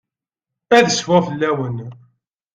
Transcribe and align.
Ad 0.77 0.87
cfuɣ 0.91 1.21
fell-awen. 1.27 1.77